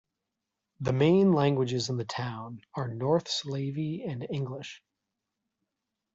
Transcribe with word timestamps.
The 0.79 0.93
main 0.93 1.31
languages 1.31 1.89
in 1.89 1.97
the 1.97 2.05
town 2.05 2.61
are 2.73 2.87
North 2.87 3.27
Slavey 3.27 4.01
and 4.03 4.25
English. 4.31 4.81